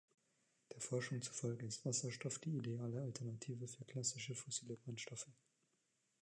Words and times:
Der 0.73 0.81
Forschung 0.81 1.21
zufolge 1.21 1.67
ist 1.67 1.85
Wasserstoff 1.85 2.39
die 2.39 2.57
ideale 2.57 3.03
Alternative 3.03 3.67
für 3.67 3.85
klassische 3.85 4.33
fossile 4.33 4.75
Brennstoffe. 4.75 5.27